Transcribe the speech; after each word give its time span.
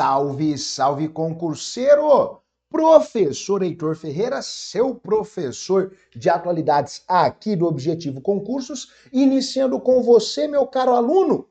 Salve, 0.00 0.56
salve 0.56 1.08
concurseiro! 1.10 2.40
Professor 2.70 3.62
Heitor 3.62 3.94
Ferreira, 3.94 4.40
seu 4.40 4.94
professor 4.94 5.94
de 6.16 6.30
atualidades 6.30 7.04
aqui 7.06 7.54
do 7.54 7.66
Objetivo 7.66 8.18
Concursos, 8.22 8.94
iniciando 9.12 9.78
com 9.78 10.02
você, 10.02 10.48
meu 10.48 10.66
caro 10.66 10.92
aluno, 10.92 11.46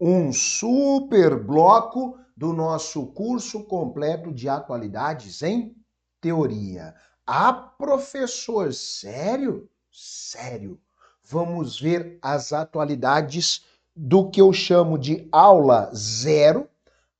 um 0.00 0.32
super 0.32 1.38
bloco 1.38 2.18
do 2.36 2.52
nosso 2.52 3.06
curso 3.12 3.62
completo 3.62 4.32
de 4.32 4.48
atualidades 4.48 5.40
em 5.44 5.76
teoria. 6.20 6.96
Ah, 7.24 7.52
professor, 7.52 8.74
sério? 8.74 9.70
Sério. 9.92 10.80
Vamos 11.22 11.78
ver 11.80 12.18
as 12.20 12.52
atualidades 12.52 13.64
do 13.94 14.28
que 14.30 14.40
eu 14.40 14.52
chamo 14.52 14.98
de 14.98 15.28
aula 15.30 15.92
zero 15.94 16.68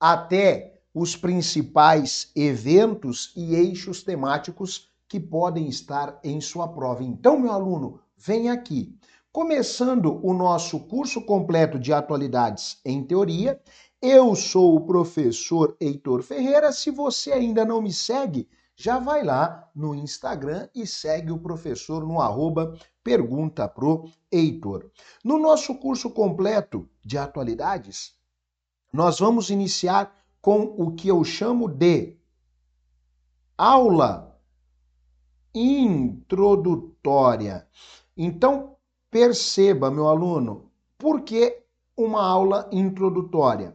até 0.00 0.73
os 0.94 1.16
principais 1.16 2.30
eventos 2.36 3.32
e 3.36 3.54
eixos 3.56 4.04
temáticos 4.04 4.88
que 5.08 5.18
podem 5.18 5.68
estar 5.68 6.20
em 6.22 6.40
sua 6.40 6.68
prova. 6.68 7.02
Então, 7.02 7.38
meu 7.38 7.52
aluno, 7.52 8.00
vem 8.16 8.48
aqui. 8.48 8.96
Começando 9.32 10.20
o 10.24 10.32
nosso 10.32 10.78
curso 10.80 11.20
completo 11.22 11.76
de 11.76 11.92
atualidades 11.92 12.78
em 12.84 13.02
teoria, 13.02 13.60
eu 14.00 14.36
sou 14.36 14.76
o 14.76 14.86
professor 14.86 15.76
Heitor 15.80 16.22
Ferreira. 16.22 16.70
Se 16.70 16.90
você 16.90 17.32
ainda 17.32 17.64
não 17.64 17.82
me 17.82 17.92
segue, 17.92 18.48
já 18.76 18.98
vai 19.00 19.24
lá 19.24 19.68
no 19.74 19.94
Instagram 19.94 20.68
e 20.74 20.86
segue 20.86 21.32
o 21.32 21.38
professor 21.38 22.06
no 22.06 22.20
arroba 22.20 22.78
pergunta 23.02 23.66
pro 23.68 24.08
Heitor. 24.30 24.90
No 25.24 25.38
nosso 25.38 25.74
curso 25.76 26.10
completo 26.10 26.88
de 27.04 27.18
atualidades, 27.18 28.14
nós 28.92 29.18
vamos 29.18 29.50
iniciar 29.50 30.23
com 30.44 30.74
o 30.76 30.92
que 30.92 31.08
eu 31.08 31.24
chamo 31.24 31.66
de 31.66 32.18
aula 33.56 34.38
introdutória. 35.54 37.66
Então, 38.14 38.76
perceba, 39.10 39.90
meu 39.90 40.06
aluno, 40.06 40.70
por 40.98 41.22
que 41.22 41.62
uma 41.96 42.22
aula 42.22 42.68
introdutória? 42.70 43.74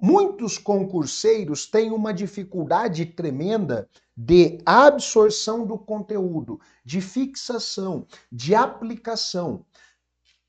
Muitos 0.00 0.56
concurseiros 0.56 1.66
têm 1.66 1.90
uma 1.90 2.14
dificuldade 2.14 3.04
tremenda 3.04 3.86
de 4.16 4.62
absorção 4.64 5.66
do 5.66 5.76
conteúdo, 5.76 6.58
de 6.82 7.02
fixação, 7.02 8.06
de 8.32 8.54
aplicação. 8.54 9.66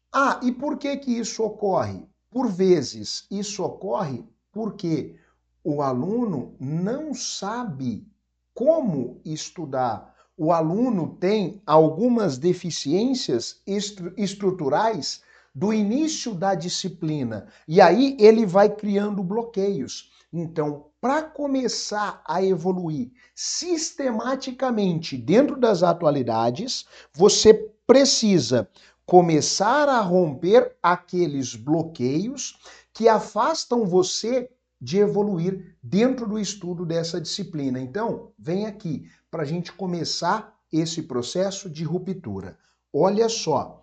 Ah, 0.10 0.40
e 0.42 0.54
por 0.54 0.78
que 0.78 0.96
que 0.96 1.12
isso 1.12 1.44
ocorre? 1.44 2.08
Por 2.32 2.50
vezes, 2.50 3.28
isso 3.30 3.62
ocorre 3.62 4.24
porque 4.54 5.18
o 5.64 5.82
aluno 5.82 6.56
não 6.60 7.14
sabe 7.14 8.06
como 8.54 9.22
estudar. 9.24 10.14
O 10.38 10.52
aluno 10.52 11.16
tem 11.20 11.62
algumas 11.66 12.38
deficiências 12.38 13.62
estru 13.66 14.14
estruturais 14.18 15.22
do 15.56 15.72
início 15.72 16.34
da 16.34 16.56
disciplina 16.56 17.48
e 17.68 17.80
aí 17.80 18.18
ele 18.20 18.46
vai 18.46 18.70
criando 18.70 19.24
bloqueios. 19.24 20.12
Então, 20.32 20.88
para 21.00 21.22
começar 21.22 22.24
a 22.26 22.44
evoluir 22.44 23.12
sistematicamente 23.36 25.16
dentro 25.16 25.60
das 25.60 25.84
atualidades, 25.84 26.86
você 27.14 27.54
precisa 27.86 28.68
começar 29.06 29.88
a 29.88 30.00
romper 30.02 30.76
aqueles 30.82 31.56
bloqueios 31.56 32.58
que 32.92 33.08
afastam 33.08 33.86
você 33.86 34.50
de 34.84 34.98
evoluir 34.98 35.78
dentro 35.82 36.28
do 36.28 36.38
estudo 36.38 36.86
dessa 36.86 37.22
disciplina. 37.22 37.80
Então, 37.80 38.34
vem 38.38 38.66
aqui 38.66 39.10
para 39.32 39.44
a 39.44 39.46
gente 39.46 39.72
começar 39.72 40.60
esse 40.70 41.04
processo 41.04 41.70
de 41.70 41.86
ruptura. 41.86 42.58
Olha 42.92 43.30
só. 43.30 43.82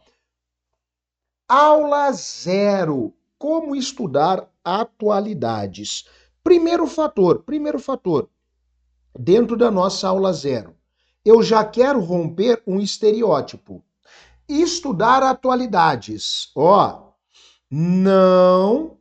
Aula 1.48 2.12
zero. 2.12 3.14
Como 3.38 3.74
estudar 3.74 4.46
atualidades. 4.62 6.04
Primeiro 6.44 6.86
fator, 6.86 7.44
primeiro 7.44 7.78
fator, 7.78 8.28
dentro 9.18 9.56
da 9.56 9.70
nossa 9.70 10.06
aula 10.06 10.34
zero. 10.34 10.76
Eu 11.24 11.42
já 11.42 11.64
quero 11.64 12.00
romper 12.00 12.62
um 12.66 12.78
estereótipo. 12.78 13.82
Estudar 14.46 15.22
atualidades, 15.22 16.50
ó, 16.54 17.12
não 17.70 18.98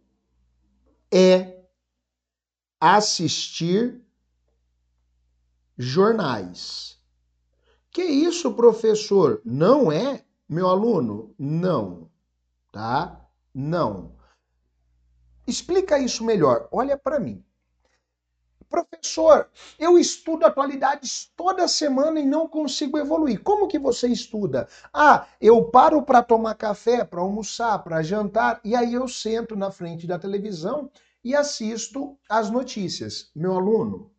é 1.12 1.49
assistir 2.80 4.02
jornais. 5.78 6.98
Que 7.92 8.04
isso, 8.04 8.54
professor? 8.54 9.42
Não 9.44 9.92
é, 9.92 10.24
meu 10.48 10.68
aluno? 10.68 11.34
Não, 11.38 12.10
tá? 12.72 13.26
Não. 13.54 14.16
Explica 15.48 15.98
isso 15.98 16.24
melhor. 16.24 16.68
Olha 16.72 16.98
para 16.98 17.20
mim. 17.20 17.44
Professor, 18.70 19.50
eu 19.80 19.98
estudo 19.98 20.46
atualidades 20.46 21.32
toda 21.36 21.68
semana 21.68 22.20
e 22.20 22.26
não 22.26 22.48
consigo 22.48 23.00
evoluir. 23.00 23.42
Como 23.42 23.68
que 23.68 23.80
você 23.80 24.08
estuda? 24.08 24.68
Ah, 24.94 25.26
eu 25.42 25.66
paro 25.72 26.04
para 26.04 26.22
tomar 26.22 26.54
café, 26.54 27.04
para 27.04 27.20
almoçar, 27.20 27.80
para 27.84 28.04
jantar 28.04 28.62
e 28.64 28.76
aí 28.76 28.94
eu 28.94 29.08
sento 29.08 29.56
na 29.56 29.72
frente 29.72 30.06
da 30.06 30.20
televisão 30.20 30.92
e 31.30 31.36
assisto 31.36 32.18
as 32.28 32.50
notícias. 32.50 33.30
Meu 33.36 33.54
aluno, 33.54 34.12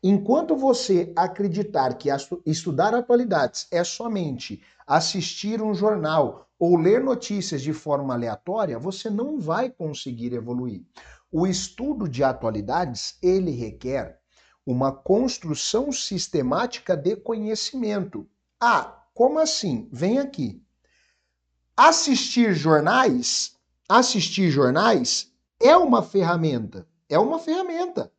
enquanto 0.00 0.54
você 0.54 1.12
acreditar 1.16 1.94
que 1.94 2.08
estudar 2.46 2.94
atualidades 2.94 3.66
é 3.68 3.82
somente 3.82 4.62
assistir 4.86 5.60
um 5.60 5.74
jornal 5.74 6.48
ou 6.56 6.76
ler 6.76 7.02
notícias 7.02 7.62
de 7.62 7.72
forma 7.72 8.14
aleatória, 8.14 8.78
você 8.78 9.10
não 9.10 9.40
vai 9.40 9.68
conseguir 9.68 10.32
evoluir. 10.34 10.84
O 11.32 11.48
estudo 11.48 12.08
de 12.08 12.22
atualidades, 12.22 13.18
ele 13.20 13.50
requer 13.50 14.20
uma 14.64 14.92
construção 14.92 15.90
sistemática 15.90 16.96
de 16.96 17.16
conhecimento. 17.16 18.24
Ah, 18.60 19.02
como 19.12 19.40
assim? 19.40 19.88
Vem 19.90 20.20
aqui. 20.20 20.62
Assistir 21.76 22.54
jornais, 22.54 23.56
assistir 23.88 24.48
jornais 24.48 25.34
é 25.60 25.76
uma 25.76 26.02
ferramenta, 26.02 26.86
é 27.08 27.18
uma 27.18 27.38
ferramenta 27.38 28.12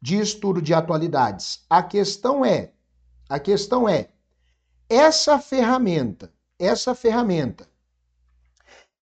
de 0.00 0.18
estudo 0.18 0.60
de 0.60 0.74
atualidades. 0.74 1.64
A 1.68 1.82
questão 1.82 2.44
é, 2.44 2.72
a 3.28 3.38
questão 3.38 3.88
é 3.88 4.10
essa 4.88 5.38
ferramenta, 5.38 6.32
essa 6.58 6.94
ferramenta 6.94 7.68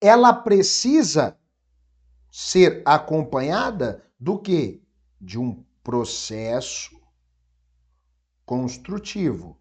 ela 0.02 0.34
precisa 0.34 1.38
ser 2.32 2.82
acompanhada 2.84 4.04
do 4.20 4.40
que? 4.40 4.82
De 5.20 5.38
um 5.38 5.64
processo 5.84 7.00
construtivo. 8.44 9.56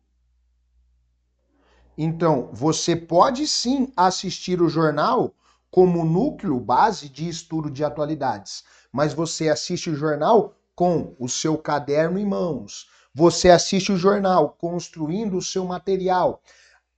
Então, 1.99 2.49
você 2.53 2.97
pode 2.97 3.47
sim 3.47 3.93
assistir 3.95 4.63
o 4.63 4.69
jornal 4.71 5.35
como 5.71 6.05
núcleo 6.05 6.59
base 6.59 7.09
de 7.09 7.29
estudo 7.29 7.71
de 7.71 7.85
atualidades, 7.85 8.65
mas 8.93 9.13
você 9.13 9.49
assiste 9.49 9.91
o 9.91 9.95
jornal 9.95 10.55
com 10.75 11.15
o 11.19 11.29
seu 11.29 11.57
caderno 11.57 12.19
em 12.19 12.27
mãos. 12.27 12.89
Você 13.15 13.51
assiste 13.51 13.93
o 13.93 13.97
jornal 13.97 14.57
construindo 14.59 15.37
o 15.37 15.43
seu 15.43 15.65
material 15.65 16.43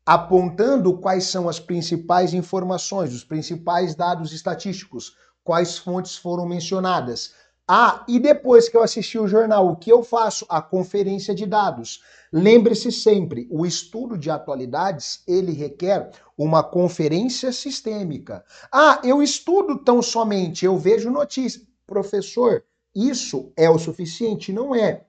apontando 0.04 0.98
quais 0.98 1.24
são 1.26 1.48
as 1.48 1.60
principais 1.60 2.34
informações, 2.34 3.14
os 3.14 3.22
principais 3.22 3.94
dados 3.94 4.32
estatísticos, 4.32 5.16
quais 5.44 5.78
fontes 5.78 6.16
foram 6.16 6.44
mencionadas. 6.46 7.34
Ah, 7.67 8.05
e 8.09 8.19
depois 8.19 8.69
que 8.69 8.76
eu 8.76 8.82
assisti 8.82 9.19
o 9.19 9.29
jornal, 9.29 9.69
o 9.69 9.76
que 9.76 9.91
eu 9.91 10.03
faço? 10.03 10.44
A 10.49 10.61
conferência 10.61 11.35
de 11.35 11.47
dados. 11.47 12.03
Lembre-se 12.32 12.91
sempre, 12.91 13.47
o 13.50 13.64
estudo 13.64 14.19
de 14.19 14.31
atualidades, 14.31 15.23
ele 15.29 15.53
requer 15.53 16.11
uma 16.37 16.62
conferência 16.62 17.53
sistêmica. 17.53 18.44
Ah, 18.73 19.00
eu 19.05 19.23
estudo 19.23 19.79
tão 19.79 20.03
somente, 20.03 20.64
eu 20.64 20.76
vejo 20.76 21.11
notícias. 21.11 21.64
Professor, 21.87 22.64
isso 22.94 23.53
é 23.56 23.70
o 23.70 23.79
suficiente? 23.79 24.53
Não 24.53 24.75
é. 24.75 25.05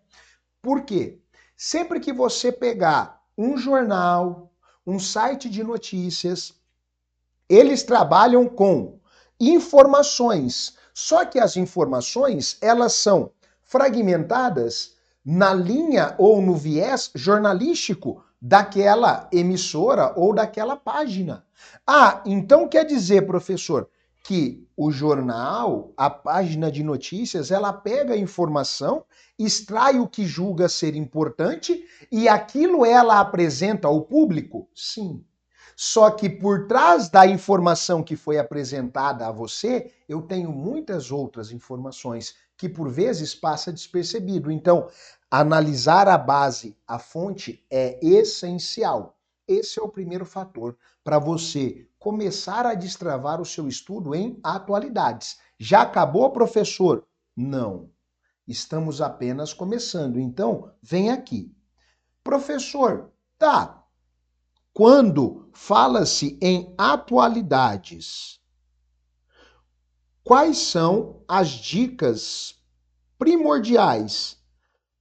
Por 0.61 0.83
quê? 0.83 1.19
Sempre 1.55 1.99
que 1.99 2.13
você 2.13 2.51
pegar 2.51 3.21
um 3.37 3.57
jornal, 3.57 4.51
um 4.85 4.99
site 4.99 5.49
de 5.49 5.63
notícias. 5.63 6.53
Eles 7.49 7.83
trabalham 7.83 8.47
com 8.47 8.99
informações, 9.39 10.77
só 10.93 11.25
que 11.25 11.39
as 11.39 11.57
informações, 11.57 12.57
elas 12.61 12.93
são 12.93 13.31
fragmentadas 13.63 14.93
na 15.25 15.53
linha 15.53 16.15
ou 16.17 16.41
no 16.41 16.55
viés 16.55 17.09
jornalístico 17.15 18.23
daquela 18.41 19.27
emissora 19.31 20.13
ou 20.15 20.33
daquela 20.33 20.75
página. 20.75 21.45
Ah, 21.87 22.21
então 22.25 22.67
quer 22.67 22.85
dizer, 22.85 23.25
professor, 23.25 23.89
que 24.23 24.67
o 24.75 24.91
jornal, 24.91 25.91
a 25.97 26.09
página 26.09 26.71
de 26.71 26.83
notícias, 26.83 27.51
ela 27.51 27.73
pega 27.73 28.13
a 28.13 28.17
informação, 28.17 29.05
extrai 29.37 29.99
o 29.99 30.07
que 30.07 30.25
julga 30.25 30.69
ser 30.69 30.95
importante 30.95 31.85
e 32.11 32.27
aquilo 32.27 32.85
ela 32.85 33.19
apresenta 33.19 33.87
ao 33.87 34.01
público? 34.01 34.67
Sim. 34.73 35.23
Só 35.75 36.11
que 36.11 36.29
por 36.29 36.67
trás 36.67 37.09
da 37.09 37.25
informação 37.25 38.03
que 38.03 38.15
foi 38.15 38.37
apresentada 38.37 39.27
a 39.27 39.31
você, 39.31 39.91
eu 40.07 40.21
tenho 40.21 40.51
muitas 40.51 41.11
outras 41.11 41.51
informações 41.51 42.35
que 42.57 42.69
por 42.69 42.89
vezes 42.89 43.33
passa 43.33 43.73
despercebido. 43.73 44.51
Então, 44.51 44.87
analisar 45.29 46.07
a 46.07 46.17
base, 46.17 46.77
a 46.87 46.99
fonte 46.99 47.65
é 47.69 47.99
essencial. 48.05 49.17
Esse 49.47 49.79
é 49.79 49.83
o 49.83 49.89
primeiro 49.89 50.25
fator 50.25 50.77
para 51.03 51.19
você 51.19 51.87
começar 51.99 52.65
a 52.65 52.73
destravar 52.73 53.41
o 53.41 53.45
seu 53.45 53.67
estudo 53.67 54.15
em 54.15 54.39
atualidades. 54.43 55.39
Já 55.57 55.81
acabou, 55.81 56.29
professor? 56.31 57.05
Não. 57.35 57.89
Estamos 58.47 59.01
apenas 59.01 59.53
começando. 59.53 60.19
Então, 60.19 60.71
vem 60.81 61.11
aqui. 61.11 61.53
Professor, 62.23 63.11
tá, 63.37 63.82
quando 64.73 65.49
fala-se 65.53 66.37
em 66.41 66.73
atualidades, 66.77 68.41
quais 70.23 70.57
são 70.57 71.23
as 71.27 71.49
dicas 71.49 72.59
primordiais 73.19 74.41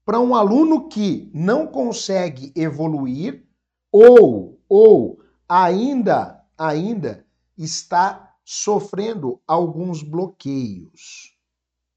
para 0.04 0.20
um 0.20 0.34
aluno 0.34 0.88
que 0.88 1.30
não 1.32 1.66
consegue 1.66 2.52
evoluir 2.54 3.46
ou 3.90 4.60
ou 4.68 5.22
ainda 5.48 6.44
ainda 6.58 7.26
está 7.56 8.36
sofrendo 8.44 9.40
alguns 9.46 10.02
bloqueios, 10.02 11.36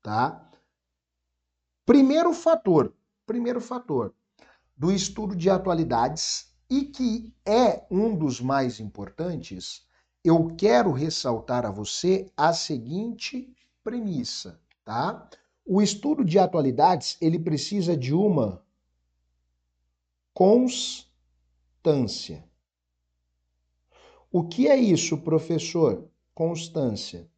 tá? 0.01 0.49
Primeiro 1.85 2.33
fator, 2.33 2.93
primeiro 3.25 3.59
fator 3.59 4.13
do 4.75 4.91
estudo 4.91 5.35
de 5.35 5.49
atualidades 5.49 6.54
e 6.69 6.85
que 6.85 7.33
é 7.45 7.85
um 7.89 8.15
dos 8.15 8.39
mais 8.41 8.79
importantes, 8.79 9.83
eu 10.23 10.55
quero 10.55 10.91
ressaltar 10.91 11.65
a 11.65 11.71
você 11.71 12.31
a 12.35 12.53
seguinte 12.53 13.51
premissa, 13.83 14.59
tá? 14.83 15.27
O 15.65 15.81
estudo 15.81 16.25
de 16.25 16.37
atualidades, 16.39 17.17
ele 17.21 17.39
precisa 17.39 17.95
de 17.95 18.13
uma 18.13 18.61
constância. 20.33 22.43
O 24.31 24.43
que 24.43 24.67
é 24.67 24.75
isso, 24.75 25.19
professor? 25.19 26.09
Constância. 26.33 27.29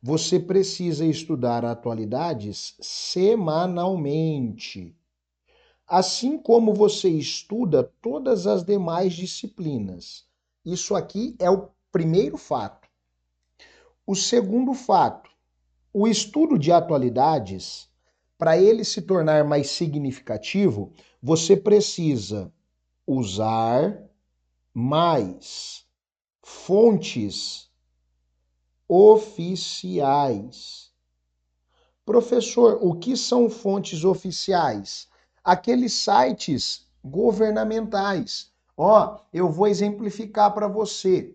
Você 0.00 0.38
precisa 0.40 1.04
estudar 1.04 1.64
atualidades 1.64 2.76
semanalmente 2.80 4.96
assim 5.86 6.38
como 6.38 6.72
você 6.72 7.08
estuda 7.08 7.84
todas 8.00 8.46
as 8.46 8.64
demais 8.64 9.12
disciplinas. 9.12 10.24
Isso 10.64 10.94
aqui 10.94 11.36
é 11.38 11.50
o 11.50 11.68
primeiro 11.90 12.36
fato. 12.36 12.88
O 14.06 14.14
segundo 14.14 14.74
fato, 14.74 15.30
o 15.92 16.08
estudo 16.08 16.58
de 16.58 16.72
atualidades, 16.72 17.88
para 18.38 18.58
ele 18.58 18.84
se 18.84 19.02
tornar 19.02 19.44
mais 19.44 19.70
significativo, 19.70 20.92
você 21.22 21.56
precisa 21.56 22.52
usar 23.06 24.02
mais 24.74 25.86
fontes 26.42 27.70
oficiais. 28.88 30.92
Professor, 32.04 32.78
o 32.82 32.94
que 32.94 33.16
são 33.16 33.48
fontes 33.48 34.04
oficiais? 34.04 35.08
Aqueles 35.44 35.92
sites 35.92 36.86
governamentais. 37.04 38.50
Ó, 38.76 39.18
eu 39.32 39.50
vou 39.50 39.66
exemplificar 39.66 40.52
para 40.54 40.68
você. 40.68 41.34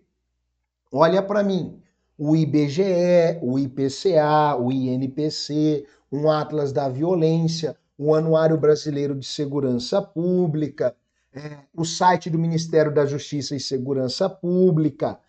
Olha 0.92 1.22
para 1.22 1.42
mim. 1.42 1.82
O 2.16 2.34
IBGE, 2.34 3.38
o 3.42 3.58
IPCA, 3.58 4.56
o 4.58 4.72
INPC, 4.72 5.86
um 6.10 6.28
Atlas 6.28 6.72
da 6.72 6.88
Violência, 6.88 7.76
o 7.96 8.14
Anuário 8.14 8.58
Brasileiro 8.58 9.14
de 9.14 9.26
Segurança 9.26 10.02
Pública, 10.02 10.96
é, 11.32 11.58
o 11.72 11.84
site 11.84 12.28
do 12.28 12.38
Ministério 12.38 12.92
da 12.92 13.06
Justiça 13.06 13.54
e 13.54 13.60
Segurança 13.60 14.28
Pública, 14.28 15.20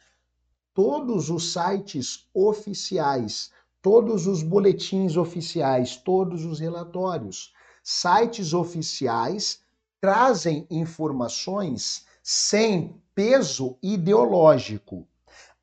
todos 0.73 1.29
os 1.29 1.53
sites 1.53 2.27
oficiais, 2.33 3.51
todos 3.81 4.25
os 4.25 4.41
boletins 4.41 5.15
oficiais, 5.15 5.95
todos 5.95 6.43
os 6.43 6.59
relatórios 6.59 7.53
sites 7.91 8.53
oficiais 8.53 9.61
trazem 9.99 10.67
informações 10.69 12.05
sem 12.21 13.01
peso 13.15 13.79
ideológico. 13.81 15.07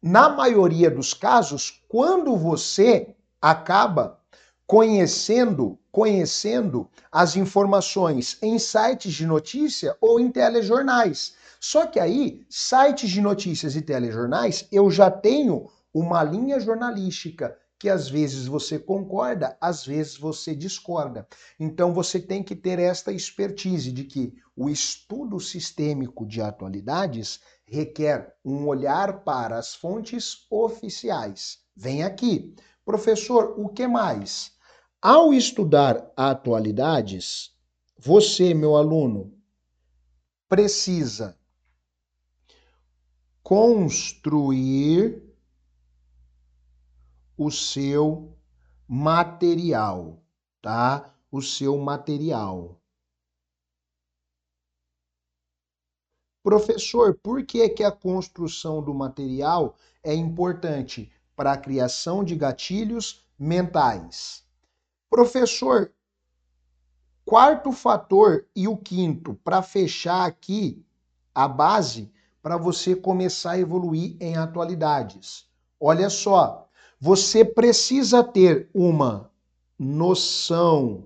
Na 0.03 0.29
maioria 0.29 0.91
dos 0.91 1.15
casos, 1.15 1.85
quando 1.89 2.37
você 2.37 3.15
acaba 3.41 4.19
conhecendo, 4.67 5.79
conhecendo 5.93 6.91
as 7.13 7.37
informações 7.37 8.37
em 8.43 8.59
sites 8.59 9.15
de 9.15 9.25
notícia 9.25 9.97
ou 10.01 10.19
em 10.19 10.29
telejornais. 10.29 11.35
Só 11.61 11.87
que 11.87 12.01
aí, 12.01 12.45
sites 12.51 13.09
de 13.09 13.21
notícias 13.21 13.77
e 13.77 13.83
telejornais, 13.83 14.67
eu 14.73 14.91
já 14.91 15.09
tenho 15.13 15.71
uma 15.95 16.25
linha 16.25 16.59
jornalística 16.59 17.57
que 17.79 17.89
às 17.89 18.09
vezes 18.09 18.47
você 18.47 18.79
concorda, 18.79 19.57
às 19.61 19.85
vezes 19.85 20.17
você 20.17 20.55
discorda. 20.55 21.27
Então 21.61 21.93
você 21.93 22.19
tem 22.19 22.43
que 22.43 22.57
ter 22.57 22.79
esta 22.79 23.13
expertise 23.13 23.93
de 23.93 24.05
que 24.05 24.35
o 24.57 24.69
estudo 24.69 25.39
sistêmico 25.39 26.27
de 26.27 26.41
atualidades 26.41 27.41
requer 27.65 28.35
um 28.45 28.67
olhar 28.67 29.25
para 29.25 29.59
as 29.59 29.75
fontes 29.75 30.47
oficiais. 30.51 31.59
Vem 31.77 32.03
aqui. 32.03 32.55
Professor, 32.85 33.55
o 33.59 33.69
que 33.69 33.87
mais? 33.87 34.53
Ao 35.03 35.35
estudar 35.35 36.11
atualidades, 36.17 37.53
você, 37.99 38.55
meu 38.55 38.77
aluno, 38.77 39.35
precisa 40.49 41.37
construir 43.43 45.26
o 47.37 47.51
seu 47.51 48.37
material, 48.89 50.23
tá? 50.63 51.15
O 51.31 51.43
seu 51.43 51.77
material. 51.79 52.81
Professor, 56.43 57.19
por 57.23 57.45
que, 57.45 57.69
que 57.69 57.83
a 57.83 57.91
construção 57.91 58.81
do 58.81 58.95
material 58.95 59.75
é 60.03 60.15
importante 60.15 61.11
para 61.35 61.53
a 61.53 61.57
criação 61.57 62.23
de 62.23 62.37
gatilhos 62.37 63.27
mentais? 63.39 64.45
Professor, 65.11 65.93
quarto 67.25 67.73
fator 67.73 68.47
e 68.55 68.69
o 68.69 68.77
quinto, 68.77 69.35
para 69.43 69.61
fechar 69.61 70.25
aqui 70.25 70.87
a 71.35 71.49
base 71.49 72.11
para 72.41 72.57
você 72.57 72.95
começar 72.95 73.53
a 73.53 73.59
evoluir 73.59 74.17
em 74.21 74.37
atualidades. 74.37 75.47
Olha 75.81 76.09
só, 76.09 76.66
você 76.99 77.45
precisa 77.45 78.25
ter 78.25 78.71
uma 78.75 79.31
noção 79.79 81.05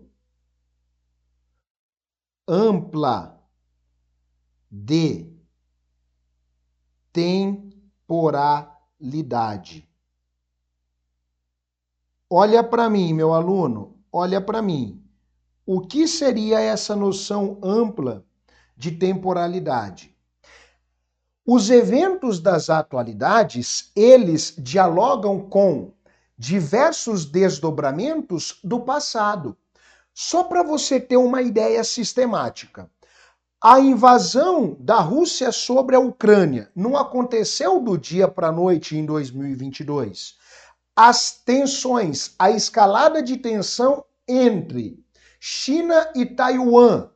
ampla 2.46 3.44
de 4.70 5.26
temporalidade. 7.12 9.88
Olha 12.28 12.62
para 12.62 12.88
mim, 12.88 13.12
meu 13.12 13.34
aluno, 13.34 13.98
olha 14.12 14.40
para 14.40 14.62
mim. 14.62 15.04
O 15.66 15.80
que 15.80 16.06
seria 16.06 16.60
essa 16.60 16.94
noção 16.94 17.58
ampla 17.62 18.24
de 18.76 18.92
temporalidade? 18.92 20.16
Os 21.46 21.70
eventos 21.70 22.38
das 22.38 22.68
atualidades, 22.68 23.90
eles 23.96 24.54
dialogam 24.58 25.40
com 25.40 25.92
diversos 26.36 27.24
desdobramentos 27.24 28.58
do 28.62 28.80
passado. 28.80 29.56
Só 30.12 30.44
para 30.44 30.62
você 30.62 31.00
ter 31.00 31.16
uma 31.16 31.40
ideia 31.40 31.82
sistemática. 31.82 32.90
A 33.62 33.80
invasão 33.80 34.76
da 34.80 35.00
Rússia 35.00 35.52
sobre 35.52 35.96
a 35.96 36.00
Ucrânia 36.00 36.70
não 36.74 36.96
aconteceu 36.96 37.80
do 37.80 37.96
dia 37.96 38.26
para 38.28 38.48
a 38.48 38.52
noite 38.52 38.96
em 38.96 39.04
2022. 39.04 40.36
As 40.96 41.32
tensões, 41.32 42.34
a 42.38 42.50
escalada 42.50 43.22
de 43.22 43.36
tensão 43.36 44.04
entre 44.28 45.02
China 45.38 46.10
e 46.14 46.26
Taiwan 46.26 47.08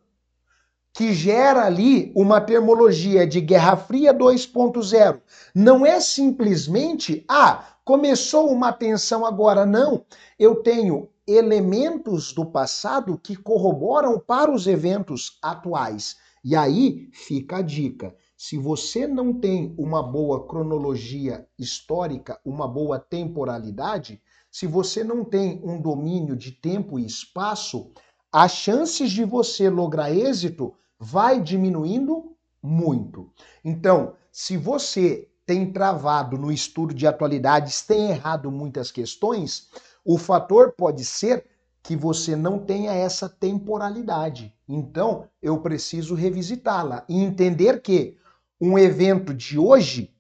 que 0.95 1.13
gera 1.13 1.65
ali 1.65 2.13
uma 2.15 2.41
termologia 2.41 3.27
de 3.27 3.41
Guerra 3.41 3.77
Fria 3.77 4.15
2.0. 4.15 5.21
Não 5.53 5.85
é 5.85 5.99
simplesmente, 5.99 7.25
ah, 7.29 7.67
começou 7.85 8.49
uma 8.53 8.73
tensão 8.73 9.27
agora. 9.27 9.67
Não. 9.67 10.05
Eu 10.39 10.63
tenho 10.63 11.09
elementos 11.27 12.33
do 12.33 12.47
passado 12.47 13.19
que 13.19 13.35
corroboram 13.35 14.21
para 14.21 14.53
os 14.53 14.69
eventos 14.69 15.37
atuais. 15.43 16.17
E 16.45 16.55
aí 16.55 17.09
fica 17.13 17.57
a 17.57 17.63
dica. 17.63 18.15
Se 18.37 18.57
você 18.57 19.05
não 19.05 19.33
tem 19.33 19.75
uma 19.77 20.01
boa 20.01 20.47
cronologia 20.47 21.45
histórica, 21.59 22.39
uma 22.45 22.69
boa 22.69 23.01
temporalidade, 23.01 24.23
se 24.49 24.65
você 24.65 25.03
não 25.03 25.25
tem 25.25 25.61
um 25.65 25.81
domínio 25.81 26.37
de 26.37 26.53
tempo 26.53 27.01
e 27.01 27.05
espaço, 27.05 27.91
as 28.31 28.53
chances 28.53 29.11
de 29.11 29.25
você 29.25 29.69
lograr 29.69 30.15
êxito 30.15 30.73
vai 30.99 31.41
diminuindo 31.41 32.37
muito. 32.63 33.31
Então, 33.65 34.15
se 34.33 34.57
você 34.57 35.29
tem 35.47 35.71
travado 35.71 36.39
no 36.39 36.51
estudo 36.51 36.95
de 36.95 37.07
atualidades, 37.07 37.83
tem 37.83 38.11
errado 38.11 38.51
muitas 38.51 38.91
questões, 38.91 39.69
o 40.05 40.19
fator 40.19 40.73
pode 40.73 41.05
ser 41.05 41.45
que 41.83 41.95
você 41.95 42.35
não 42.35 42.59
tenha 42.59 42.93
essa 42.93 43.29
temporalidade. 43.29 44.55
Então, 44.67 45.29
eu 45.43 45.59
preciso 45.59 46.15
revisitá-la 46.15 47.05
e 47.09 47.23
entender 47.23 47.83
que 47.83 48.17
um 48.59 48.79
evento 48.79 49.35
de 49.35 49.59
hoje, 49.59 50.11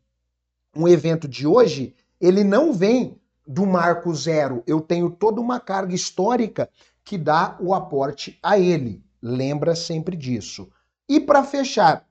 um 0.77 0.87
evento 0.87 1.27
de 1.27 1.47
hoje, 1.47 1.95
ele 2.21 2.45
não 2.45 2.73
vem 2.73 3.19
do 3.47 3.65
marco 3.65 4.15
zero. 4.15 4.63
Eu 4.67 4.81
tenho 4.81 5.11
toda 5.11 5.41
uma 5.41 5.59
carga 5.59 5.95
histórica 5.95 6.69
que 7.03 7.17
dá 7.17 7.57
o 7.61 7.75
aporte 7.75 8.39
a 8.43 8.59
ele. 8.59 9.03
Lembra 9.27 9.75
sempre 9.75 10.15
disso. 10.19 10.71
E 11.09 11.19
para 11.19 11.43
fechar, 11.43 12.07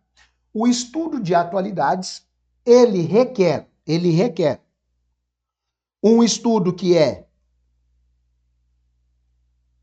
o 0.51 0.67
estudo 0.67 1.21
de 1.21 1.35
atualidades, 1.35 2.27
ele 2.65 3.03
requer, 3.03 3.69
ele 3.85 4.09
requer 4.09 4.63
um 6.01 6.23
estudo 6.23 6.73
que 6.73 6.97
é 6.97 7.27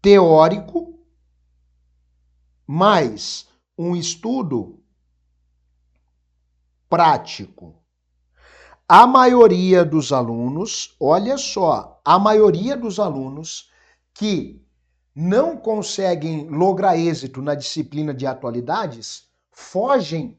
teórico, 0.03 0.99
mais 2.67 3.49
um 3.79 3.95
estudo 3.95 4.83
prático. 6.89 7.77
A 8.89 9.07
maioria 9.07 9.85
dos 9.85 10.13
alunos, 10.13 10.97
olha 10.99 11.39
só, 11.39 12.01
a 12.05 12.19
maioria 12.19 12.77
dos 12.77 12.99
alunos 12.99 13.71
que 14.13 14.61
não 15.15 15.57
conseguem 15.57 16.49
lograr 16.49 16.97
êxito 16.97 17.43
na 17.43 17.55
disciplina 17.55 18.15
de 18.15 18.27
atualidades 18.27 19.29
fogem 19.51 20.39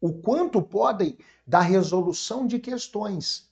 o 0.00 0.12
quanto 0.12 0.62
podem 0.62 1.16
da 1.46 1.60
resolução 1.60 2.46
de 2.46 2.58
questões. 2.58 3.48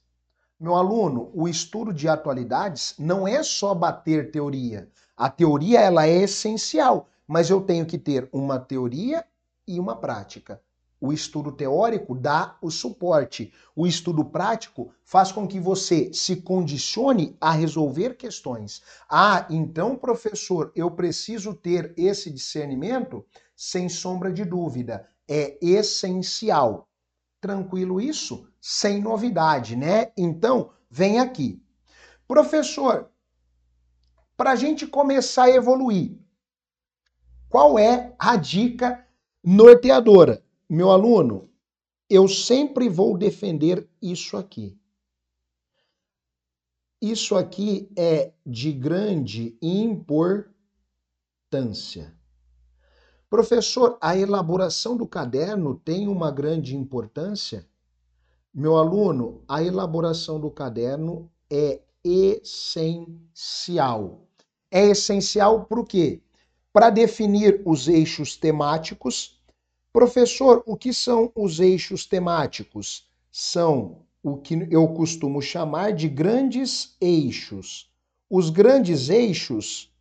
Meu 0.59 0.75
aluno, 0.75 1.31
o 1.35 1.49
estudo 1.49 1.93
de 1.93 2.09
atualidades 2.09 2.95
não 2.99 3.27
é 3.27 3.43
só 3.43 3.75
bater 3.75 4.31
teoria. 4.31 4.89
A 5.17 5.29
teoria 5.29 5.81
ela 5.81 6.07
é 6.07 6.23
essencial, 6.23 7.09
mas 7.27 7.51
eu 7.51 7.61
tenho 7.61 7.87
que 7.87 7.99
ter 7.99 8.29
uma 8.33 8.59
teoria 8.59 9.25
e 9.67 9.79
uma 9.79 9.97
prática. 9.97 10.61
O 11.01 11.15
estudo 11.15 11.51
teórico 11.51 12.15
dá 12.15 12.59
o 12.61 12.71
suporte. 12.71 13.53
O 13.75 13.87
estudo 13.87 14.23
prático 14.23 14.93
faz 15.03 15.33
com 15.33 15.49
que 15.49 15.59
você 15.59 16.13
se 16.13 16.37
condicione 16.37 17.35
a 17.41 17.53
resolver 17.53 18.17
questões. 18.17 18.83
Ah, 19.09 19.47
então, 19.49 19.97
professor, 19.97 20.71
eu 20.77 20.91
preciso 20.91 21.55
ter 21.55 21.95
esse 21.97 22.31
discernimento? 22.31 23.25
Sem 23.57 23.89
sombra 23.89 24.31
de 24.31 24.45
dúvida, 24.45 25.09
é 25.27 25.57
essencial. 25.65 26.87
Tranquilo 27.41 27.99
isso? 27.99 28.47
Sem 28.61 29.01
novidade, 29.01 29.77
né? 29.77 30.13
Então, 30.19 30.71
vem 30.91 31.19
aqui. 31.19 31.63
Professor, 32.29 33.11
para 34.37 34.53
a 34.53 34.57
gente 34.57 34.87
começar 34.87 35.45
a 35.45 35.51
evoluir, 35.51 36.19
qual 37.49 37.79
é 37.79 38.15
a 38.19 38.37
dica 38.37 39.07
norteadora? 39.43 40.45
Meu 40.73 40.93
aluno, 40.93 41.51
eu 42.09 42.29
sempre 42.29 42.89
vou 42.89 43.19
defender 43.19 43.91
isso 44.01 44.37
aqui. 44.37 44.79
Isso 47.03 47.35
aqui 47.35 47.91
é 47.97 48.33
de 48.47 48.71
grande 48.71 49.59
importância. 49.61 50.55
Professor, 53.29 53.99
a 54.01 54.17
elaboração 54.17 54.97
do 54.97 55.09
caderno 55.09 55.75
tem 55.75 56.07
uma 56.07 56.31
grande 56.31 56.77
importância? 56.77 57.69
Meu 58.55 58.77
aluno, 58.77 59.43
a 59.49 59.65
elaboração 59.65 60.39
do 60.39 60.53
caderno 60.53 61.29
é 61.51 61.83
essencial. 62.05 63.19
É 64.71 64.87
essencial 64.87 65.65
por 65.65 65.85
quê? 65.85 66.23
Para 66.73 66.91
definir 66.91 67.61
os 67.67 67.89
eixos 67.89 68.37
temáticos 68.37 69.40
Professor, 69.93 70.63
o 70.67 70.77
que 70.77 70.95
são 70.95 71.33
os 71.35 71.59
eixos 71.59 72.07
temáticos? 72.07 73.09
São 73.29 74.03
o 74.23 74.37
que 74.37 74.69
eu 74.71 74.87
costumo 74.89 75.43
chamar 75.43 75.93
de 75.93 76.09
grandes 76.09 76.95
eixos. 77.01 77.91
Os 78.31 78.51
grandes 78.51 79.09
eixos 79.09 79.93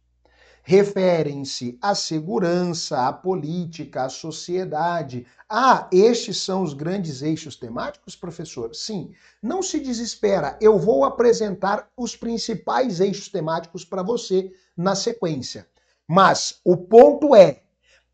referem-se 0.62 1.80
à 1.82 1.96
segurança, 1.96 3.08
à 3.08 3.12
política, 3.12 4.04
à 4.04 4.10
sociedade. 4.10 5.26
Ah, 5.50 5.90
estes 5.92 6.38
são 6.38 6.62
os 6.62 6.76
grandes 6.76 7.24
eixos 7.24 7.56
temáticos, 7.56 8.16
professor? 8.16 8.76
Sim. 8.76 9.12
Não 9.42 9.64
se 9.64 9.80
desespera, 9.80 10.56
eu 10.62 10.78
vou 10.78 11.04
apresentar 11.04 11.90
os 11.98 12.16
principais 12.16 13.00
eixos 13.00 13.30
temáticos 13.30 13.84
para 13.84 14.04
você 14.04 14.52
na 14.78 14.94
sequência. 14.94 15.68
Mas 16.08 16.60
o 16.64 16.78
ponto 16.78 17.34
é, 17.34 17.64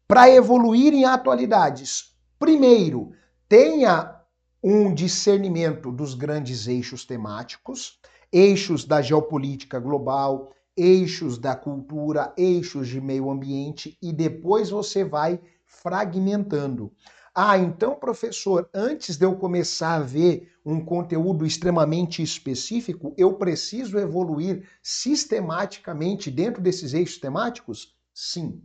para 0.07 0.29
evoluir 0.29 0.93
em 0.93 1.05
atualidades, 1.05 2.15
primeiro, 2.38 3.12
tenha 3.50 4.21
um 4.63 4.93
discernimento 4.93 5.91
dos 5.91 6.13
grandes 6.13 6.67
eixos 6.67 7.05
temáticos, 7.05 8.00
eixos 8.31 8.85
da 8.85 9.01
geopolítica 9.01 9.79
global, 9.79 10.51
eixos 10.77 11.38
da 11.38 11.55
cultura, 11.55 12.33
eixos 12.38 12.88
de 12.88 13.00
meio 13.01 13.29
ambiente 13.29 13.97
e 14.01 14.12
depois 14.12 14.69
você 14.69 15.03
vai 15.03 15.39
fragmentando. 15.65 16.91
Ah, 17.33 17.57
então, 17.57 17.95
professor, 17.95 18.69
antes 18.74 19.17
de 19.17 19.25
eu 19.25 19.35
começar 19.35 19.95
a 19.95 20.00
ver 20.00 20.51
um 20.65 20.83
conteúdo 20.83 21.45
extremamente 21.45 22.24
específico, 22.24 23.13
eu 23.17 23.33
preciso 23.33 23.97
evoluir 23.97 24.67
sistematicamente 24.81 26.31
dentro 26.31 26.62
desses 26.62 26.93
eixos 26.93 27.19
temáticos? 27.19 27.95
Sim. 28.13 28.62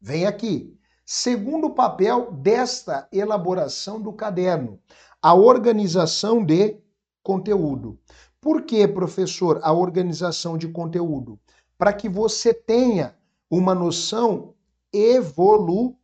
Vem 0.00 0.26
aqui. 0.26 0.76
Segundo 1.04 1.70
papel 1.70 2.32
desta 2.32 3.08
elaboração 3.12 4.00
do 4.00 4.12
caderno, 4.12 4.80
a 5.22 5.34
organização 5.34 6.44
de 6.44 6.78
conteúdo. 7.22 7.98
Por 8.40 8.62
que, 8.62 8.86
professor, 8.86 9.60
a 9.62 9.72
organização 9.72 10.58
de 10.58 10.68
conteúdo? 10.68 11.38
Para 11.78 11.92
que 11.92 12.08
você 12.08 12.52
tenha 12.54 13.16
uma 13.50 13.74
noção 13.74 14.54
evolutiva. 14.92 15.96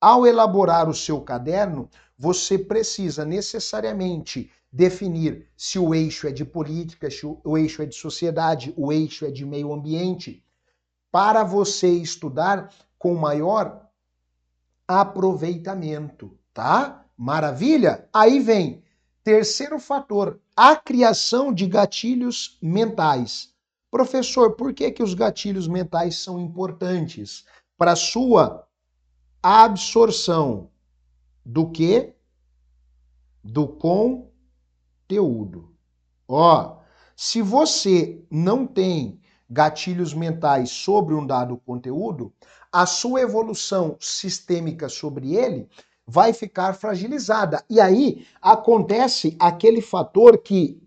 Ao 0.00 0.26
elaborar 0.26 0.88
o 0.88 0.94
seu 0.94 1.20
caderno, 1.20 1.88
você 2.16 2.58
precisa 2.58 3.24
necessariamente 3.24 4.50
definir 4.70 5.48
se 5.56 5.78
o 5.78 5.94
eixo 5.94 6.26
é 6.28 6.30
de 6.30 6.44
política, 6.44 7.10
se 7.10 7.24
o 7.26 7.58
eixo 7.58 7.82
é 7.82 7.86
de 7.86 7.94
sociedade, 7.94 8.72
o 8.76 8.92
eixo 8.92 9.24
é 9.24 9.30
de 9.30 9.44
meio 9.44 9.72
ambiente, 9.72 10.44
para 11.10 11.44
você 11.44 11.88
estudar 11.88 12.72
com 12.98 13.14
maior 13.14 13.86
aproveitamento, 14.86 16.36
tá? 16.52 17.04
Maravilha? 17.16 18.08
Aí 18.12 18.40
vem 18.40 18.82
terceiro 19.22 19.78
fator, 19.78 20.40
a 20.56 20.74
criação 20.74 21.52
de 21.52 21.66
gatilhos 21.66 22.58
mentais. 22.62 23.52
Professor, 23.90 24.52
por 24.52 24.72
que 24.72 24.90
que 24.90 25.02
os 25.02 25.14
gatilhos 25.14 25.68
mentais 25.68 26.18
são 26.18 26.40
importantes 26.40 27.44
para 27.76 27.96
sua 27.96 28.66
absorção 29.42 30.70
do 31.44 31.70
que? 31.70 32.14
Do 33.42 33.68
conteúdo. 33.68 35.74
Ó, 36.26 36.78
se 37.16 37.40
você 37.40 38.22
não 38.30 38.66
tem 38.66 39.20
gatilhos 39.48 40.12
mentais 40.12 40.70
sobre 40.70 41.14
um 41.14 41.26
dado 41.26 41.56
conteúdo, 41.56 42.32
a 42.70 42.84
sua 42.84 43.20
evolução 43.20 43.96
sistêmica 43.98 44.88
sobre 44.88 45.34
ele 45.34 45.68
vai 46.06 46.32
ficar 46.32 46.74
fragilizada. 46.74 47.62
E 47.68 47.80
aí 47.80 48.26
acontece 48.40 49.36
aquele 49.38 49.80
fator 49.80 50.38
que 50.38 50.80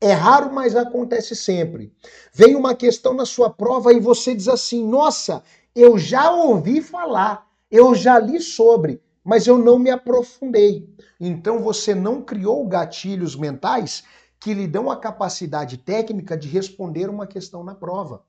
é 0.00 0.12
raro, 0.12 0.52
mas 0.52 0.74
acontece 0.74 1.36
sempre. 1.36 1.92
Vem 2.32 2.56
uma 2.56 2.74
questão 2.74 3.14
na 3.14 3.24
sua 3.24 3.48
prova 3.48 3.92
e 3.92 4.00
você 4.00 4.34
diz 4.34 4.48
assim: 4.48 4.86
nossa, 4.86 5.42
eu 5.74 5.96
já 5.96 6.30
ouvi 6.30 6.82
falar, 6.82 7.46
Eu 7.70 7.94
já 7.94 8.18
li 8.18 8.38
sobre, 8.38 9.00
mas 9.24 9.46
eu 9.46 9.56
não 9.56 9.78
me 9.78 9.88
aprofundei. 9.88 10.86
Então 11.18 11.60
você 11.60 11.94
não 11.94 12.20
criou 12.20 12.66
gatilhos 12.66 13.34
mentais 13.34 14.04
que 14.42 14.52
lhe 14.52 14.66
dão 14.66 14.90
a 14.90 14.96
capacidade 14.96 15.78
técnica 15.78 16.36
de 16.36 16.48
responder 16.48 17.08
uma 17.08 17.28
questão 17.28 17.62
na 17.62 17.76
prova. 17.76 18.24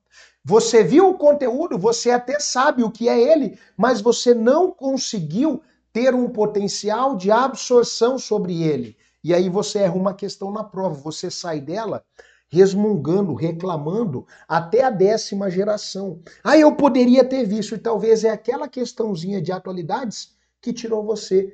Você 0.46 0.84
viu 0.84 1.10
o 1.10 1.18
conteúdo, 1.18 1.76
você 1.76 2.12
até 2.12 2.40
sabe 2.40 2.84
o 2.84 2.92
que 2.92 3.10
é 3.10 3.20
ele, 3.20 3.58
mas 3.76 4.00
você 4.00 4.32
não 4.32 4.70
conseguiu 4.70 5.64
ter 5.92 6.14
um 6.14 6.30
potencial 6.30 7.18
de 7.18 7.32
absorção 7.32 8.20
sobre 8.20 8.62
ele. 8.62 8.96
E 9.24 9.34
aí 9.34 9.50
você 9.50 9.80
erra 9.80 9.96
uma 9.96 10.14
questão 10.14 10.52
na 10.52 10.64
prova, 10.64 10.94
você 10.94 11.32
sai 11.32 11.60
dela 11.60 12.04
resmungando, 12.48 13.34
reclamando 13.34 14.28
até 14.48 14.84
a 14.84 14.92
décima 14.92 15.50
geração. 15.50 16.20
Ah, 16.44 16.56
eu 16.56 16.76
poderia 16.76 17.24
ter 17.24 17.44
visto, 17.44 17.74
e 17.74 17.80
talvez 17.80 18.24
é 18.24 18.30
aquela 18.30 18.68
questãozinha 18.68 19.42
de 19.42 19.52
atualidades 19.52 20.36
que 20.62 20.72
tirou 20.72 21.04
você 21.04 21.52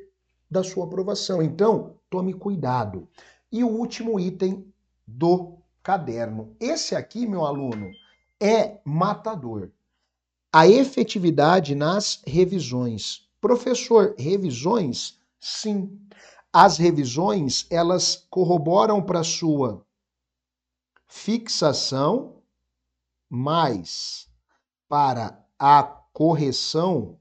da 0.52 0.62
sua 0.62 0.84
aprovação. 0.84 1.42
Então, 1.42 1.96
tome 2.10 2.34
cuidado. 2.34 3.08
E 3.52 3.64
o 3.64 3.68
último 3.68 4.20
item 4.20 4.72
do 5.08 5.58
caderno. 5.82 6.56
Esse 6.60 6.96
aqui, 6.96 7.26
meu 7.26 7.46
aluno, 7.46 7.92
é 8.40 8.80
matador. 8.86 9.72
A 10.52 10.68
efetividade 10.68 11.76
nas 11.76 12.22
revisões. 12.26 13.28
Professor, 13.42 14.16
revisões? 14.18 15.20
Sim. 15.40 16.00
As 16.52 16.78
revisões, 16.78 17.66
elas 17.70 18.28
corroboram 18.30 19.02
para 19.02 19.24
sua 19.24 19.86
fixação 21.08 22.42
mais 23.30 24.30
para 24.88 25.46
a 25.58 25.84
correção 25.84 27.20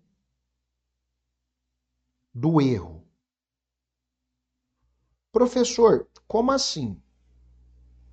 do 2.34 2.60
erro. 2.60 3.04
Professor, 5.30 6.08
como 6.28 6.52
assim? 6.52 7.00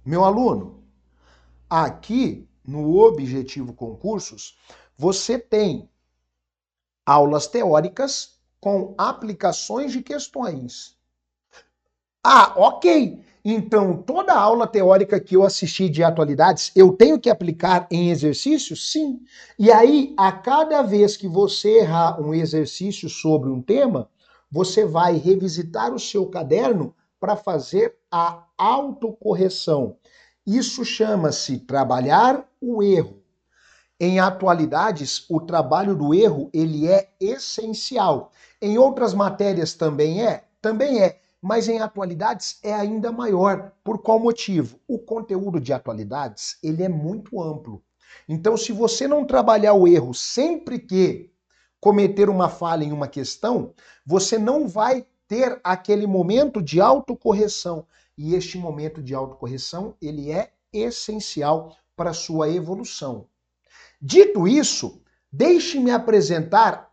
Meu 0.06 0.24
aluno, 0.24 0.84
aqui 1.70 2.48
no 2.66 2.98
Objetivo 2.98 3.74
Concursos, 3.74 4.58
você 4.98 5.38
tem 5.38 5.90
aulas 7.06 7.46
teóricas 7.46 8.40
com 8.62 8.96
aplicações 8.98 9.92
de 9.92 10.02
questões. 10.02 10.98
Ah, 12.24 12.54
ok. 12.56 13.20
Então, 13.44 14.02
toda 14.02 14.34
aula 14.34 14.66
teórica 14.66 15.20
que 15.20 15.36
eu 15.36 15.44
assisti 15.44 15.88
de 15.88 16.04
atualidades, 16.04 16.72
eu 16.76 16.94
tenho 16.94 17.20
que 17.20 17.30
aplicar 17.30 17.88
em 17.92 18.10
exercícios? 18.10 18.92
Sim. 18.92 19.22
E 19.60 19.72
aí, 19.72 20.16
a 20.18 20.32
cada 20.32 20.82
vez 20.82 21.16
que 21.16 21.28
você 21.28 21.82
errar 21.82 22.20
um 22.20 22.34
exercício 22.34 23.08
sobre 23.08 23.50
um 23.50 23.62
tema, 23.62 24.10
você 24.50 24.86
vai 24.86 25.18
revisitar 25.18 25.94
o 25.94 26.00
seu 26.00 26.26
caderno 26.28 26.96
para 27.26 27.36
fazer 27.36 27.98
a 28.12 28.44
autocorreção. 28.56 29.98
Isso 30.46 30.86
chama-se 30.86 31.58
trabalhar 31.58 32.48
o 32.62 32.84
erro. 32.84 33.24
Em 34.00 34.20
atualidades, 34.20 35.26
o 35.28 35.42
trabalho 35.42 35.96
do 35.96 36.14
erro, 36.14 36.52
ele 36.54 36.88
é 36.88 37.10
essencial. 37.20 38.32
Em 38.62 38.78
outras 38.78 39.16
matérias 39.16 39.74
também 39.74 40.24
é? 40.24 40.44
Também 40.62 41.02
é 41.02 41.20
mas 41.42 41.68
em 41.68 41.80
atualidades 41.80 42.60
é 42.64 42.74
ainda 42.74 43.12
maior. 43.12 43.72
Por 43.84 44.00
qual 44.00 44.20
motivo? 44.20 44.80
O 44.88 44.98
conteúdo 44.98 45.60
de 45.60 45.72
atualidades, 45.74 46.58
ele 46.64 46.84
é 46.84 46.90
muito 46.90 47.42
amplo. 47.42 47.84
Então, 48.28 48.58
se 48.58 48.72
você 48.72 49.08
não 49.08 49.26
trabalhar 49.26 49.74
o 49.74 49.88
erro 49.88 50.12
sempre 50.12 50.80
que 50.80 51.32
cometer 51.80 52.30
uma 52.30 52.50
falha 52.50 52.84
em 52.84 52.92
uma 52.92 53.08
questão, 53.08 53.76
você 54.04 54.40
não 54.40 54.68
vai 54.68 55.06
ter 55.28 55.60
aquele 55.64 56.08
momento 56.08 56.62
de 56.62 56.80
autocorreção. 56.80 57.86
E 58.18 58.36
este 58.36 58.58
momento 58.58 59.02
de 59.02 59.14
autocorreção, 59.14 59.96
ele 60.02 60.32
é 60.32 60.52
essencial 60.72 61.76
para 61.96 62.12
a 62.12 62.14
sua 62.14 62.50
evolução. 62.50 63.28
Dito 64.02 64.48
isso, 64.48 65.02
deixe-me 65.32 65.92
apresentar 65.92 66.92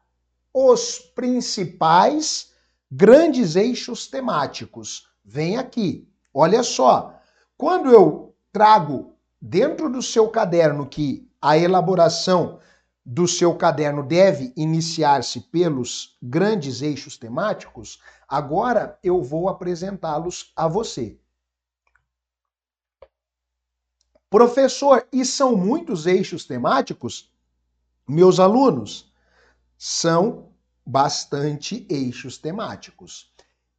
os 0.53 0.99
principais 0.99 2.53
grandes 2.91 3.57
eixos 3.57 4.07
temáticos. 4.07 5.09
Vem 5.25 5.57
aqui. 5.57 6.09
Olha 6.33 6.63
só. 6.63 7.19
Quando 7.57 7.91
eu 7.91 8.35
trago 8.53 9.15
dentro 9.41 9.89
do 9.89 10.03
seu 10.03 10.29
caderno 10.29 10.87
que 10.87 11.29
a 11.41 11.57
elaboração 11.57 12.61
do 13.05 13.27
seu 13.27 13.57
caderno 13.57 14.03
deve 14.03 14.53
iniciar-se 14.57 15.41
pelos 15.41 16.17
grandes 16.23 16.83
eixos 16.83 17.17
temáticos, 17.17 18.01
agora 18.29 18.99
eu 19.03 19.23
vou 19.23 19.49
apresentá-los 19.49 20.53
a 20.55 20.69
você. 20.69 21.19
Professor, 24.31 25.07
e 25.13 25.25
são 25.25 25.57
muitos 25.57 26.07
eixos 26.07 26.45
temáticos? 26.45 27.31
Meus 28.09 28.39
alunos, 28.39 29.13
são 29.77 30.53
bastante 30.87 31.87
eixos 31.91 32.39
temáticos. 32.39 33.32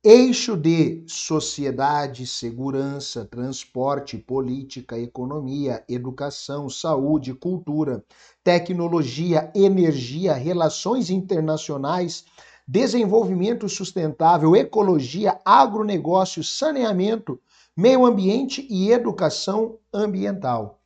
Eixo 0.06 0.58
de 0.58 1.02
sociedade, 1.08 2.28
segurança, 2.28 3.24
transporte, 3.24 4.18
política, 4.18 5.00
economia, 5.00 5.82
educação, 5.88 6.70
saúde, 6.70 7.34
cultura, 7.34 8.04
tecnologia, 8.44 9.50
energia, 9.56 10.34
relações 10.34 11.10
internacionais, 11.10 12.26
desenvolvimento 12.68 13.70
sustentável, 13.70 14.58
ecologia, 14.58 15.40
agronegócio, 15.46 16.44
saneamento, 16.44 17.40
meio 17.74 18.06
ambiente 18.06 18.68
e 18.70 18.92
educação 18.92 19.80
ambiental. 19.94 20.82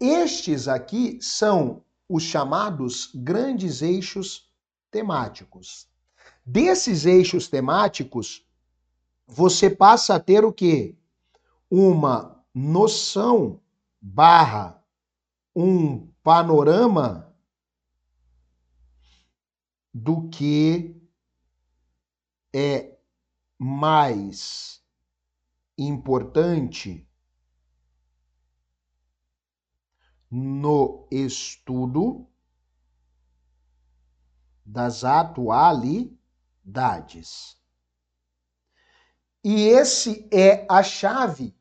Estes 0.00 0.66
aqui 0.66 1.18
são 1.20 1.84
os 2.08 2.24
chamados 2.24 3.12
grandes 3.14 3.80
eixos 3.80 4.50
temáticos. 4.90 5.86
Desses 6.44 7.06
eixos 7.06 7.46
temáticos, 7.46 8.45
você 9.26 9.68
passa 9.68 10.14
a 10.14 10.20
ter 10.20 10.44
o 10.44 10.52
quê? 10.52 10.96
Uma 11.70 12.44
noção 12.54 13.60
barra 14.00 14.82
um 15.54 16.06
panorama 16.22 17.34
do 19.92 20.28
que 20.28 20.96
é 22.54 22.96
mais 23.58 24.80
importante 25.78 27.06
no 30.30 31.06
estudo 31.10 32.26
das 34.64 35.04
atualidades. 35.04 37.56
E 39.48 39.68
esse 39.68 40.26
é 40.32 40.66
a 40.68 40.82
chave 40.82 41.54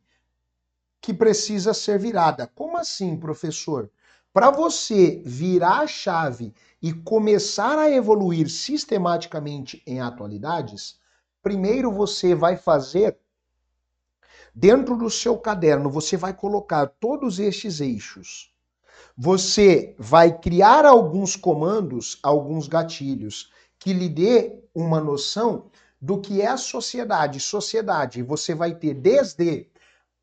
que 1.00 1.14
precisa 1.14 1.72
ser 1.72 2.00
virada. 2.00 2.52
Como 2.56 2.78
assim, 2.78 3.16
professor? 3.16 3.92
Para 4.34 4.50
você 4.50 5.22
virar 5.24 5.82
a 5.82 5.88
chave 5.88 6.52
e 6.82 6.92
começar 6.92 7.78
a 7.78 7.92
evoluir 7.92 8.50
sistematicamente 8.50 9.84
em 9.86 10.02
atualidades, 10.02 11.00
primeiro 11.44 11.92
você 11.92 12.34
vai 12.34 12.58
fazer 12.58 13.20
dentro 14.56 14.98
do 14.98 15.08
seu 15.08 15.38
caderno, 15.38 15.88
você 15.88 16.18
vai 16.18 16.34
colocar 16.34 16.88
todos 16.88 17.38
estes 17.38 17.82
eixos 17.82 18.52
você 19.18 19.96
vai 19.98 20.38
criar 20.38 20.86
alguns 20.86 21.38
comandos, 21.38 22.20
alguns 22.22 22.68
gatilhos, 22.68 23.50
que 23.80 23.94
lhe 23.94 24.10
dê 24.10 24.64
uma 24.74 25.00
noção 25.00 25.70
do 26.02 26.20
que 26.20 26.42
é 26.42 26.48
a 26.48 26.58
sociedade. 26.58 27.40
Sociedade, 27.40 28.22
você 28.22 28.54
vai 28.54 28.76
ter 28.76 28.94
desde 28.94 29.68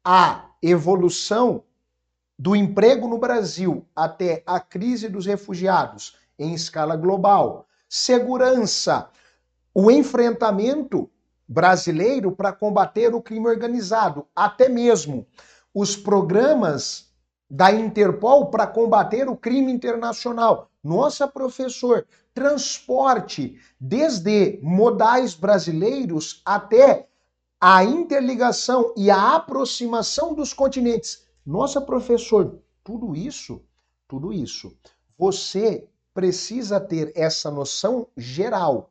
a 0.04 0.50
evolução 0.62 1.64
do 2.38 2.56
emprego 2.56 3.06
no 3.06 3.18
Brasil 3.18 3.86
até 3.94 4.42
a 4.46 4.58
crise 4.58 5.08
dos 5.08 5.26
refugiados 5.26 6.16
em 6.38 6.54
escala 6.54 6.96
global, 6.96 7.66
segurança, 7.88 9.08
o 9.74 9.90
enfrentamento 9.90 11.08
brasileiro 11.46 12.32
para 12.32 12.52
combater 12.52 13.14
o 13.14 13.22
crime 13.22 13.46
organizado, 13.46 14.26
até 14.34 14.68
mesmo 14.68 15.26
os 15.74 15.96
programas 15.96 17.12
da 17.48 17.70
Interpol 17.70 18.46
para 18.46 18.66
combater 18.66 19.28
o 19.28 19.36
crime 19.36 19.70
internacional. 19.70 20.71
Nossa, 20.82 21.28
professor, 21.28 22.06
transporte 22.34 23.60
desde 23.78 24.58
modais 24.62 25.34
brasileiros 25.34 26.42
até 26.44 27.08
a 27.60 27.84
interligação 27.84 28.92
e 28.96 29.08
a 29.08 29.36
aproximação 29.36 30.34
dos 30.34 30.52
continentes. 30.52 31.24
Nossa, 31.46 31.80
professor, 31.80 32.58
tudo 32.82 33.14
isso, 33.14 33.62
tudo 34.08 34.32
isso, 34.32 34.76
você 35.16 35.86
precisa 36.12 36.80
ter 36.80 37.12
essa 37.14 37.50
noção 37.50 38.08
geral 38.16 38.90